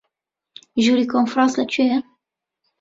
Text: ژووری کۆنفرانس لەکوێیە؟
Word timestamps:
ژووری 0.83 1.05
کۆنفرانس 1.11 1.53
لەکوێیە؟ 1.59 1.97